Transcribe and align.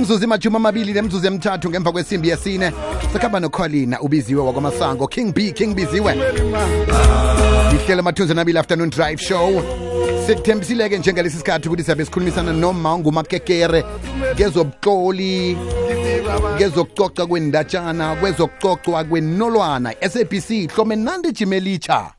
imzuzu 0.00 0.24
imajumi 0.24 0.56
amabili 0.56 0.92
nemzuzu 0.92 1.26
emthathu 1.26 1.70
ngemva 1.70 1.92
kwesimbi 1.92 2.28
yesine. 2.28 2.72
Sikhamba 3.12 3.40
nokholina 3.40 4.00
ubiziwe 4.00 4.42
wakwamasango. 4.42 5.06
King 5.08 5.34
b 5.34 5.52
king 5.52 5.74
biziwe. 5.74 6.14
Lihlelo 7.72 8.02
mathunzi 8.02 8.34
nabili 8.34 8.58
afternoon 8.58 8.90
drive 8.90 9.22
show. 9.22 9.62
Sikuthembisile-ke 10.26 10.98
njengalesi 10.98 11.36
sikhathi 11.36 11.68
ukuthi 11.68 11.84
siyabe 11.84 12.04
sikhulumisana 12.04 12.52
noma 12.52 12.98
ngumakekere 12.98 13.84
ngezobuxoli 14.34 15.56
ngezokucoca 16.56 17.26
kwendatshana 17.26 18.16
kwezokucocwa 18.16 19.04
kwenolwana. 19.04 19.94
Sabc 20.08 20.72
hlome 20.74 20.96
nandijima 20.96 21.32
jimelitsha 21.32 22.10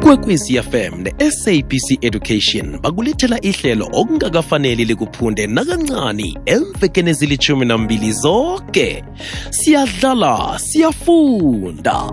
ikwekwezi 0.00 0.62
fm 0.62 1.02
ne-sabc 1.02 1.98
education 2.00 2.78
bakulethela 2.78 3.40
ihlelo 3.40 3.88
okungakafaneli 3.92 4.84
likuphunde 4.84 5.46
nakancani 5.46 6.38
emvekeni 6.46 7.10
ezilithumi 7.10 7.66
nambili 7.66 8.12
zonke 8.12 9.04
siyadlala 9.50 10.58
siyafunda. 10.58 12.12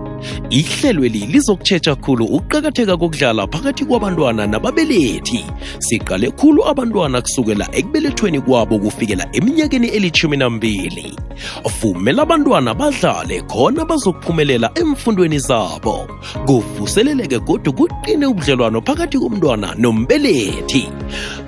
Ihlelweli 0.50 1.18
lizokutshetsha 1.18 1.94
khulu 1.96 2.24
ukuqakatheka 2.24 2.96
kokudlala 2.96 3.46
phakathi 3.46 3.84
kwabantwana 3.84 4.46
nababelethi. 4.46 5.44
Siqale 5.78 6.30
khulu 6.30 6.68
abantwana 6.68 7.22
kusukela 7.22 7.68
ekubelethweni 7.72 8.40
kwabo 8.40 8.78
kufikela 8.78 9.28
eminyakeni 9.32 9.86
elithumi 9.88 10.36
nambili. 10.36 11.16
Vumela 11.80 12.22
abantwana 12.22 12.74
badlale 12.74 13.42
khona 13.42 13.84
bazokuphumelela 13.84 14.70
emfundweni 14.74 15.38
zabo. 15.38 16.08
Kuvuseleleke 16.46 17.38
kodwa 17.38 17.72
kuqine 17.78 18.26
ubudlelwano 18.26 18.80
phakathi 18.86 19.18
komntwana 19.22 19.68
nombelethi. 19.82 20.84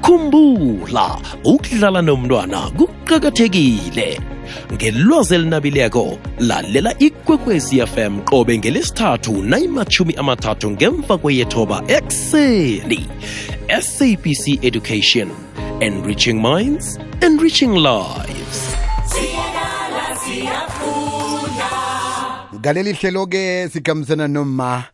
Khumbula 0.04 1.06
ukudlala 1.44 2.00
nomntwana 2.02 2.60
kuqakathekile. 2.78 4.08
Ngelwazi 4.72 5.34
elinabileko 5.34 6.18
lalela 6.38 6.92
ikwekwezi 6.98 7.86
fm 7.92 8.20
qobe 8.30 8.58
ngelesithathu 8.58 9.42
nayimathumi 9.42 10.14
amathathu 10.14 10.70
ngemva 10.70 11.18
kweyethoba 11.18 11.82
ekuseni. 11.96 13.00
Sabc 13.80 14.44
education 14.64 15.28
enriching 15.80 16.38
minds 16.42 16.98
enriching 17.22 17.74
lives. 17.74 18.58
Ngaleli 22.54 22.92
hlelo-ke 22.92 23.68
sikhambisana 23.72 24.28
noma 24.28 24.84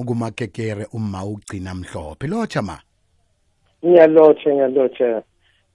ongumakekere 0.00 0.86
uma 0.92 1.24
ugcina 1.24 1.74
mhlophe. 1.74 2.26
Lotsha 2.26 2.62
ma. 2.62 2.78
Ngiyalotsha 3.84 4.50
ngiyalotsha. 4.50 5.22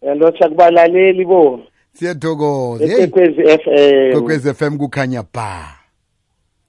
Ngiyalotsha 0.02 0.50
kubalaleli 0.50 1.26
bo 1.26 1.60
siyathokoza. 1.94 3.08
Kokwez 4.14 4.46
f 4.46 4.62
m. 4.62 4.78
Kukhanya 4.78 5.24
ba. 5.34 5.78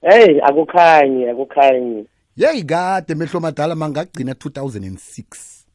Hey 0.01 0.39
akukhanyi 0.43 1.29
akukhanyi. 1.29 2.07
Yeyi 2.37 2.63
kade 2.63 3.15
mehlo 3.15 3.39
madala 3.39 3.75
mangagcina 3.75 4.33
2006 4.33 5.65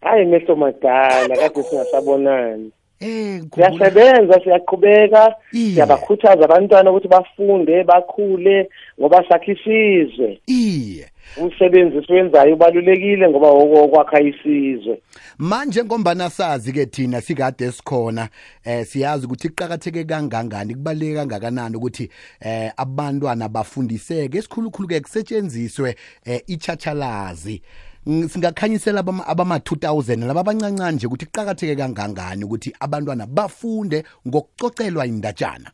hayi 0.00 0.24
mehlo 0.24 0.56
madala 0.56 1.36
kade 1.36 1.62
singasabonani 1.62 2.72
eh 3.00 3.42
siyasebenza 3.54 4.40
siyaqhubeka. 4.44 5.34
Siyabakhuthaza 5.52 6.44
abantwana 6.44 6.90
ukuthi 6.90 7.08
bafunde 7.08 7.84
bakhule 7.84 8.68
ngoba 9.00 9.24
sakhe 9.28 9.52
isizwe. 9.52 10.40
Iye. 10.46 11.06
Umsebenzi 11.36 12.06
siwenzayo 12.06 12.54
ubalulekile 12.54 13.28
ngoba 13.28 13.50
wokwakha 13.50 14.20
isizwe. 14.20 15.00
Manje 15.38 15.84
ngombana 15.84 16.30
sazi-ke 16.30 16.86
thina 16.86 17.20
sikade 17.20 17.72
sikhona 17.72 18.28
eh 18.64 18.86
siyazi 18.86 19.26
ukuthi 19.26 19.48
kuqakatheke 19.48 20.04
kangangani 20.04 20.74
kubaluleke 20.74 21.14
kangakanani 21.14 21.76
ukuthi 21.76 22.10
eh 22.40 22.72
abantwana 22.76 23.48
bafundiseke. 23.48 24.38
Esikhulukhulu-ke 24.38 25.00
kusetshenziswe 25.00 25.96
eh 26.24 26.40
ichachalazi 26.46 27.54
Ng- 27.54 27.85
singakhanyisela 28.06 29.00
abama- 29.00 29.26
abama-2000 29.26 30.26
laba 30.26 30.40
abancancane 30.40 30.92
nje 30.96 31.06
ukuthi 31.06 31.26
kuqakatheke 31.26 31.76
kangangani 31.76 32.44
ukuthi 32.44 32.72
abantwana 32.80 33.26
bafunde 33.26 34.04
ngokucocelwa 34.28 35.06
indatshana? 35.06 35.70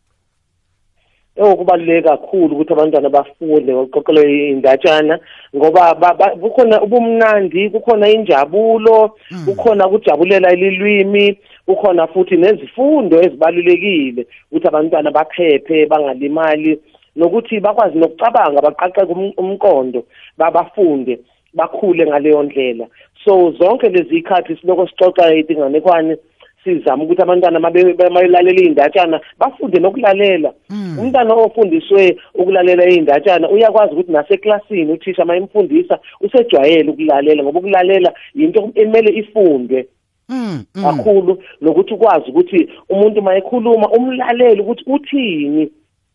Ewu 1.37 1.57
kubaluleke 1.57 2.09
kakhulu 2.09 2.55
ukuthi 2.55 2.73
abantwana 2.73 3.09
bafunde 3.11 3.73
ngokuqoqelwe 3.73 4.49
indatshana 4.49 5.19
ngoba 5.57 5.95
ba- 5.95 6.15
ba- 6.15 6.37
kukhona 6.37 6.83
ubumnandi 6.83 7.71
kukhona 7.71 8.09
injabulo 8.09 9.17
kukhona 9.45 9.89
ukujabulela 9.89 10.53
ililwimi 10.53 11.39
kukhona 11.67 12.07
futhi 12.07 12.37
nezifundo 12.37 13.21
ezibalulekile 13.23 14.27
ukuthi 14.51 14.69
abantwana 14.69 15.11
baphephe 15.11 15.87
bangalimali 15.87 16.81
nokuthi 17.17 17.61
bakwazi 17.61 17.99
nokucabanga 17.99 18.61
baqaqeke 18.61 19.13
um- 19.13 19.35
umqondo 19.37 20.05
babafunde 20.39 21.19
bakhule 21.55 22.07
ngaleyo 22.07 22.43
ndlela. 22.43 22.87
So 23.25 23.51
zonke 23.51 23.89
lezi 23.89 24.17
ikhathi 24.17 24.57
siloko 24.57 24.89
sicoca 24.89 25.35
izinganekwane 25.35 26.17
sizama 26.65 27.05
ukuthi 27.05 27.23
abantwana 27.23 27.61
mayilalela 27.61 28.61
iy'ndatshana 28.61 29.21
bafunde 29.39 29.79
nokulalela. 29.81 30.53
Umntwana 30.99 31.35
ofundiswe 31.35 32.17
ukulalela 32.35 32.89
iy'ndatshana 32.89 33.51
uyakwazi 33.51 33.93
ukuthi 33.93 34.13
naseklasini 34.13 34.93
uthisha 34.93 35.25
uma 35.25 35.37
imfundisa 35.37 35.99
usejwayele 36.21 36.91
ukulalela 36.91 37.43
ngoba 37.43 37.59
ukulalela 37.59 38.13
yinto 38.35 38.71
emele 38.75 39.11
ifundwe. 39.21 39.87
Mm, 40.29 40.65
mm. 40.75 40.83
kakhulu 40.83 41.43
nokuthi 41.61 41.95
ukwazi 41.95 42.31
ukuthi 42.31 42.69
umuntu 42.89 43.21
uma 43.21 43.37
ekhuluma 43.37 43.89
umlalele 43.91 44.61
ukuthi 44.63 44.85
uthini. 44.87 45.71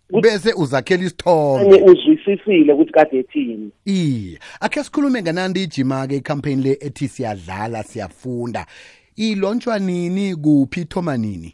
Bese 0.09 0.53
uzakhela 0.53 1.03
isithombe. 1.03 1.75
Anye 1.75 1.81
uzwisisile 1.81 2.73
ukuthi 2.73 2.91
kade 2.91 3.19
ethini. 3.19 3.71
Iye 3.85 4.39
akhe 4.61 4.83
sikhulume 4.83 5.21
nganandi 5.21 5.63
ijima-ke 5.63 6.15
ikhampeyini 6.15 6.63
le 6.63 6.77
ethi 6.81 7.07
siyadlala 7.07 7.83
siyafunda. 7.83 8.65
Ilontshwa 9.15 9.79
nini 9.79 10.35
kuphi 10.35 10.81
ithoma 10.81 11.17
nini? 11.17 11.53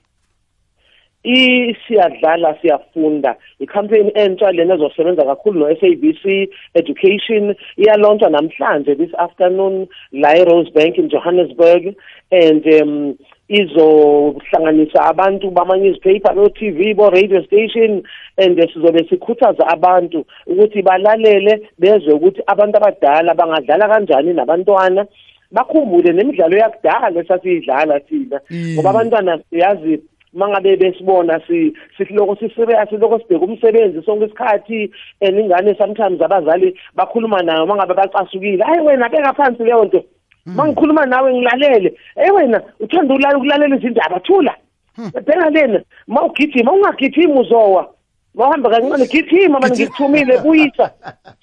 Isiyadlala 1.24 2.58
siyafunda. 2.62 3.36
Ikhampeyini 3.59 4.12
entsha 4.16 4.52
lena 4.52 4.74
ezosebenza 4.75 5.25
kakhulu 5.25 5.59
no-sabc 5.59 6.50
education 6.74 7.56
iyalontshwa 7.78 8.30
namhlanje 8.30 8.96
this 8.96 9.16
afternoon 9.18 9.88
la 10.12 10.38
e-rosebank 10.38 10.97
in 10.97 11.09
johannesburg. 11.09 11.96
And 12.31 12.68
um 12.81 13.18
izohlanganisa 13.59 15.00
abantu 15.12 15.52
bama-newspaper 15.52 16.36
no-tv 16.36 16.94
bo-radio 16.94 17.44
station 17.44 18.03
and 18.38 18.58
sizobe 18.74 19.06
sikhuthaza 19.09 19.68
abantu 19.68 20.25
ukuthi 20.47 20.81
balalele 20.81 21.62
bezwe 21.80 22.14
ukuthi 22.14 22.41
abantu 22.47 22.78
abadala 22.78 23.34
bangadlala 23.34 23.88
kanjani 23.88 24.34
nabantwana 24.34 25.06
bakhumbule 25.52 26.12
nemidlalo 26.14 26.58
yakudala 26.58 27.22
esasiyidlala 27.22 28.00
thina 28.00 28.40
Mm. 28.50 28.74
ngoba 28.74 28.90
abantwana 28.90 29.40
siyazi 29.50 30.02
mangabe 30.34 30.75
besibona 30.75 31.40
si 31.47 31.74
siloko 31.97 32.35
siserious 32.35 32.90
siloko 32.90 33.20
sibheka 33.20 33.46
umsebenzi 33.46 34.02
sonke 34.06 34.25
isikhathi 34.25 34.91
and 35.22 35.40
ingane 35.40 35.78
sometimes 35.78 36.22
abazali 36.22 36.75
bakhuluma 36.96 37.41
nayo 37.41 37.66
mangabe 37.66 37.94
bacasukile 37.94 38.64
hayi 38.64 38.81
wena 38.81 39.09
beka 39.09 39.34
phansi 39.34 39.64
leyo 39.64 39.85
nto 39.85 40.03
mangikhuluma 40.46 41.06
nawe 41.06 41.34
ngilalele. 41.34 41.94
Hey 42.16 42.31
wena 42.31 42.62
uthanda 42.80 43.14
ukulala 43.14 43.38
ukulalela 43.38 43.76
izindaba 43.76 44.20
thula 44.20 44.56
bheka 44.98 45.50
lena 45.50 45.81
mawugijima 46.08 46.72
ungagijimi 46.72 47.40
uzowa. 47.40 47.90
Mawuhamba 48.36 48.70
kancane 48.70 49.06
gijima 49.08 49.59
manje 49.59 49.84
ngikuthumile 49.84 50.38
buyisa 50.38 50.92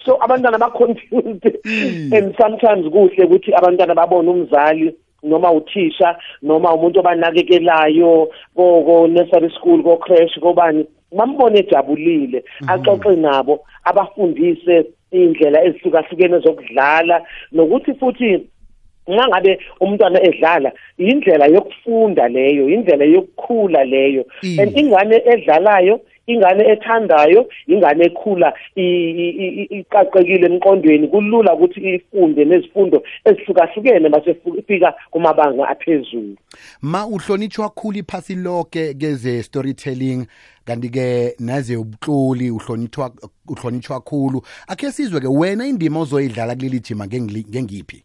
so 0.05 0.19
abantwana 0.21 0.59
ba-confused 0.59 1.45
and 2.13 2.35
sometimes 2.37 2.87
kuhle 2.93 3.25
ukuthi 3.25 3.55
abantwana 3.55 3.95
babone 3.95 4.31
umzali 4.31 4.95
noma 5.23 5.53
uthisha 5.53 6.17
noma 6.43 6.75
umuntu 6.75 7.01
obanakekelayo 7.01 8.31
ko-nursery 8.57 9.51
school 9.51 9.83
ko-crash 9.83 10.39
kobani. 10.41 10.87
Bambone 11.13 11.59
ejabulile 11.59 12.45
axoxe 12.67 13.17
nabo 13.17 13.61
abafundise 13.85 14.87
iy'ndlela 15.13 15.65
ezihlukahlukene 15.65 16.39
zokudlala. 16.39 17.23
Nokuthi 17.53 17.95
futhi 17.95 18.47
ngabe 19.09 19.59
umntwana 19.81 20.23
edlala 20.23 20.73
indlela 20.99 21.47
yokufunda 21.47 22.29
leyo 22.29 22.69
indlela 22.69 23.05
yokukhula 23.05 23.85
leyo. 23.85 24.25
Mm. 24.43 24.61
and 24.61 24.77
ingane 24.79 25.17
edlalayo 25.27 26.01
ingane 26.27 26.65
ethandayo 26.73 27.49
ingane 27.67 28.05
ekhula 28.05 28.55
i- 28.77 28.83
i- 28.83 29.35
i- 29.45 29.63
i- 29.63 29.81
iqaqekile 29.81 30.47
emqondweni 30.47 31.09
kulula 31.09 31.55
ukuthi 31.55 31.81
ifunde 31.95 32.45
nezifundo 32.45 33.03
ezihlukahlukene 33.25 34.09
base 34.09 34.37
ifika 34.59 34.95
kumabanga 35.11 35.69
aphezulu. 35.69 36.37
Ma 36.83 37.07
uhlonitshwa 37.07 37.69
khulu 37.71 37.99
iphasi 37.99 38.35
lonke 38.35 38.95
keze 38.95 39.43
storytelling 39.43 40.27
kanti-ke 40.65 41.35
naze 41.41 41.77
ubutloli 41.77 42.51
uhlonitshwa 42.51 43.11
uhlonitshwa 43.49 44.01
khulu. 44.01 44.43
Akhe 44.69 44.93
sizwe-ke 44.93 45.27
wena 45.29 45.67
indima 45.67 46.01
ozoyidlala 46.01 46.55
kuleli 46.55 46.81
jima 46.81 47.07
ngengili- 47.07 47.49
ngengiphi? 47.51 48.05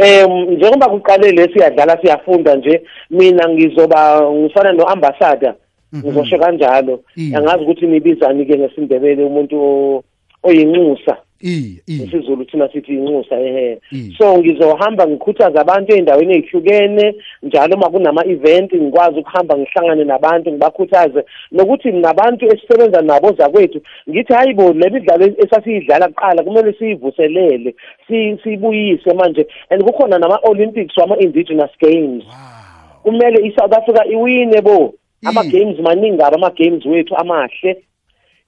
Em 0.00 0.30
njengoba 0.56 0.88
kuqale 0.88 1.32
le 1.32 1.48
siyadlala 1.52 1.98
siyafunda 2.00 2.56
nje 2.56 2.82
mina 3.10 3.48
ngizoba 3.48 4.20
ngifana 4.32 4.72
no-ambassador. 4.72 5.54
Ngizosho 5.94 6.38
kanjalo. 6.38 7.00
Iya. 7.16 7.38
angazi 7.38 7.62
ukuthi 7.64 7.86
nibizani-ke 7.86 8.58
ngesindebele 8.58 9.24
umuntu 9.24 9.56
o- 9.62 10.02
oyinxusa. 10.42 11.16
I 11.42 11.80
i. 11.88 11.92
Isizulu 12.04 12.44
thina 12.44 12.68
sithi 12.72 12.92
inxusa 12.92 13.40
ehe. 13.40 13.78
Mm. 13.92 14.12
so 14.18 14.38
ngizohamba 14.38 15.06
ngikhuthaza 15.06 15.60
abantu 15.60 15.94
ey'ndaweni 15.96 16.34
ey'hlukene 16.34 17.14
njalo 17.42 17.76
uma 17.76 17.90
kunama-event 17.90 18.72
ngikwazi 18.74 19.18
ukuhamba 19.20 19.58
ngihlangane 19.58 20.04
nabantu 20.04 20.50
ngibakhuthaze. 20.50 21.24
Nokuthi 21.52 21.92
nabantu 21.92 22.46
esisebenza 22.46 23.02
nabo 23.02 23.32
zakwethu 23.32 23.80
ngithi 24.10 24.32
hayi 24.32 24.54
bo 24.54 24.72
le 24.72 24.90
midlalo 24.90 25.26
esasiyidlala 25.44 26.08
kuqala 26.08 26.42
kumele 26.42 26.72
siyivuselele 26.72 27.74
si- 28.08 28.36
siyibuyise 28.42 29.14
manje. 29.14 29.46
And 29.70 29.82
kukhona 29.84 30.18
nama-olympics 30.18 30.96
wama-indigenous 30.96 31.70
games. 31.80 32.24
Wow. 32.24 33.02
Kumele 33.02 33.46
i-south 33.48 33.72
africa 33.72 34.04
iwine 34.12 34.60
bo. 34.60 34.94
Mm. 35.22 35.28
ama-games 35.28 35.78
maningi 35.78 36.22
abo 36.22 36.36
ama-games 36.36 36.84
wethu 36.86 37.16
amahle. 37.16 37.76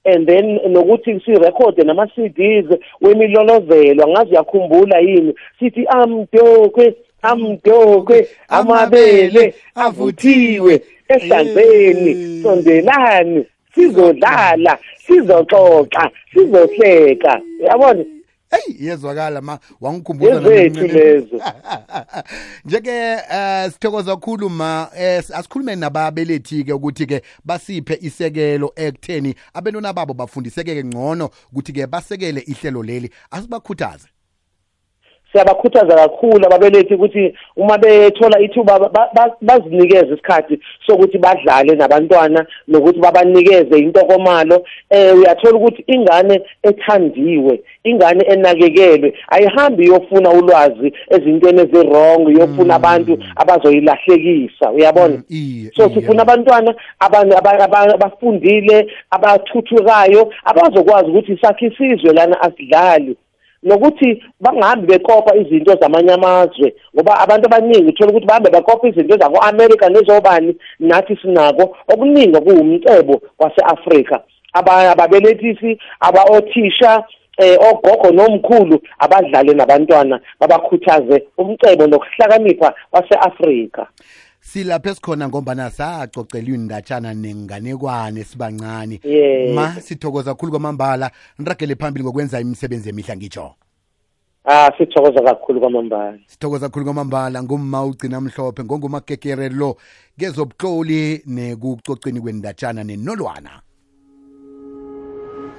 And 0.05 0.27
then 0.27 0.59
nokuthi 0.69 1.19
sirekhode 1.25 1.83
nama-CDs 1.83 2.65
wemilolozelo 3.01 4.03
angazi 4.03 4.31
uyakhumbula 4.31 4.99
yini? 4.99 5.33
Sithi 5.59 5.85
amdokwe 5.87 6.93
amdokwe 7.21 8.27
amabele 8.49 9.53
avuthiwe 9.75 10.81
ehlanzeni 11.09 12.11
Eh. 12.11 12.43
sondelani 12.43 13.45
sizodlala 13.75 14.77
sizoxoxa 15.07 16.09
sizohleka. 16.33 17.41
Uyabona? 17.61 18.03
Hey 18.53 18.75
yezwakala 18.87 19.41
ma 19.41 19.59
wangikhumbuza 19.81 20.31
Ezethu 20.41 20.79
nami- 20.79 20.93
lezo. 20.93 21.41
njeke 22.65 22.89
eh 22.91 23.71
sithokoza 23.71 24.15
kakhulu 24.15 24.49
ma 24.49 24.89
eh, 24.97 25.23
asikhulume 25.33 25.75
nababelethi 25.75 26.63
ke 26.63 26.73
ukuthi 26.73 27.05
ke 27.05 27.21
basiphe 27.45 27.97
isekelo 28.01 28.73
ekutheni 28.75 29.35
abantwana 29.53 29.93
babo 29.93 30.13
bafundiseke 30.13 30.83
ngcono 30.83 31.29
ukuthi 31.51 31.73
ke 31.73 31.87
basekele 31.87 32.41
ihlelo 32.41 32.83
leli. 32.83 33.09
Asibakhuthaze. 33.31 34.07
Siyabakhuthaza 35.33 35.95
kakhulu 35.95 36.45
ababelethi 36.45 36.93
ukuthi 36.95 37.33
uma 37.57 37.77
bethola 37.77 38.39
ithuba 38.39 38.79
ba- 38.79 39.09
ba- 39.13 39.35
bazinikeze 39.41 40.13
isikhathi 40.13 40.59
sokuthi 40.87 41.17
badlale 41.17 41.75
nabantwana 41.75 42.45
nokuthi 42.67 42.99
babanikeze 42.99 43.77
intokomalo. 43.79 44.63
Eh 44.89 45.15
uyathola 45.17 45.57
ukuthi 45.57 45.83
ingane 45.87 46.41
ethandiwe 46.63 47.59
ingane 47.83 48.23
enakekelwe 48.25 49.13
ayihambi 49.27 49.83
iyofuna 49.83 50.29
ulwazi 50.29 50.93
ezintweni 51.09 51.61
ezirong 51.61 52.29
iyofuna 52.29 52.75
abantu 52.75 53.17
abazoyilahlekisa 53.35 54.71
uyabona? 54.71 55.15
Mm, 55.15 55.23
iye, 55.29 55.71
so 55.75 55.83
iye. 55.85 55.93
sifuna 55.95 56.21
abantwana 56.21 56.75
abantu 56.99 57.37
aba- 57.37 57.59
aba- 57.63 57.93
abafundile 57.93 58.87
abathuthukayo 59.11 60.31
abazokwazi 60.45 61.09
ukuthi 61.09 61.37
sakhe 61.41 61.65
isizwe 61.67 62.13
lana 62.13 62.41
asidlali. 62.41 63.17
Nokuthi 63.63 64.23
bangahambi 64.41 64.87
bekopa 64.87 65.35
izinto 65.35 65.75
zamanye 65.81 66.13
amazwe 66.13 66.73
ngoba 66.95 67.19
abantu 67.19 67.45
abaningi 67.45 67.89
uthola 67.89 68.09
ukuthi 68.11 68.25
bahambe 68.27 68.49
bekopa 68.49 68.87
izinto 68.87 69.17
zako-amerika 69.17 69.89
nezobani 69.89 70.55
nathi 70.79 71.17
sinako. 71.21 71.75
Okuningi 71.93 72.41
kuwumcebo 72.41 73.21
wase-afrika 73.39 74.21
Aba- 74.53 74.91
ababelethisi 74.91 75.79
aba-othisha 75.99 77.03
eh 77.37 77.57
ogogo 77.69 78.11
nomkhulu 78.11 78.81
abadlale 78.99 79.53
nabantwana 79.53 80.19
babakhuthaze 80.39 81.23
umcebo 81.37 81.87
nokuhlakanipha 81.87 82.73
kwase-afrika. 82.91 83.87
Silapha 84.43 84.89
esikhona 84.89 85.27
ngombana 85.29 85.69
sacocela 85.69 86.49
indatshana 86.55 87.13
nenganekwane 87.13 88.23
sibancane 88.23 88.99
Yes. 89.03 89.55
ma 89.55 89.81
sithokoza 89.81 90.31
kakhulu 90.33 90.51
kwamambala 90.51 91.11
niragele 91.39 91.75
phambili 91.75 92.03
ngokwenza 92.05 92.39
imisebenzi 92.39 92.89
emihle 92.89 93.15
ngitsho 93.17 93.55
ah 94.45 94.71
sithokoza 94.77 95.21
kakhulu 95.21 95.59
kwamambala. 95.59 96.19
Sithokoza 96.27 96.67
kakhulu 96.67 96.85
kwamambala 96.85 97.43
ngumma 97.43 97.85
ugcina 97.85 98.21
mhlophe 98.21 98.63
ngongumagegere 98.63 99.49
lo 99.49 99.77
kezobuhloli 100.19 101.23
nekucoceni 101.25 102.21
kwendatshana 102.21 102.83
nenolwana. 102.83 103.61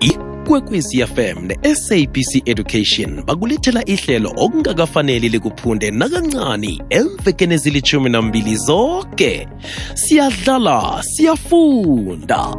Ikwekwezi 0.00 1.06
fm 1.06 1.46
ne-sabc 1.46 2.42
education 2.48 3.22
bakulethela 3.22 3.84
ihlelo 3.84 4.32
okungakafaneli 4.36 5.28
likuphunde 5.28 5.90
nakancani 5.90 6.82
emvekeni 6.90 7.54
ezilithumi 7.54 8.10
nambili 8.10 8.56
zonke 8.56 9.48
siyadlala 9.94 11.02
siyafunda 11.02 12.56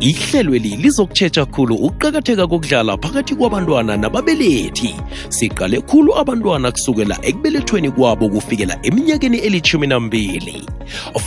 ihlelweli 0.00 0.76
lizokutshetsha 0.76 1.46
khulu 1.46 1.74
ukuqakatheka 1.74 2.46
kokudlala 2.46 2.96
phakathi 2.96 3.34
kwabantwana 3.34 3.96
nababelethi. 3.96 4.94
Siqale 5.28 5.80
khulu 5.80 6.18
abantwana 6.18 6.72
kusukela 6.72 7.18
ekubelethweni 7.22 7.90
kwabo 7.90 8.28
kufikela 8.28 8.78
eminyakeni 8.82 9.38
elithumi 9.38 9.86
nambili 9.86 10.64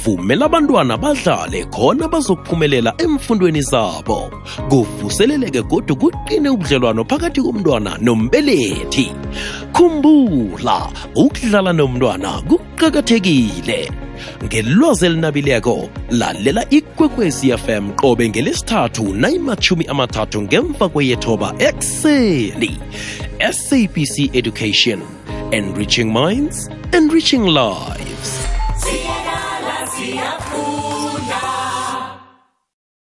vumela 0.04 0.46
abantwana 0.46 0.98
badlale 0.98 1.66
khona 1.66 2.08
bazokuphumelela 2.08 2.94
emfundweni 2.98 3.62
zabo. 3.62 4.32
Kuvuseleleke 4.70 5.62
kodwa 5.64 5.96
kuqine 5.96 6.50
ubudlelwano 6.50 7.04
phakathi 7.04 7.42
komntwana 7.42 7.98
nombelethi. 8.02 9.12
Khumbula 9.74 10.90
ukudlala 11.16 11.74
nomntwana 11.74 12.42
kuqakathekile 12.50 14.01
ngelwazi 14.44 15.06
elinabileko 15.06 15.90
lalela 16.10 16.70
ikwekwezi 16.70 17.58
fm 17.58 17.92
qobe 17.92 18.30
ngelesithathu 18.30 19.14
nayimathumi 19.14 19.86
amathathu 19.86 20.42
ngemva 20.42 20.90
kweyethoba 20.90 21.54
ekuseni 21.60 22.78
sabc 23.52 24.36
education 24.36 25.00
enriching 25.52 26.12
minds 26.14 26.70
enriching 26.92 27.48
siyafunda. 27.48 28.11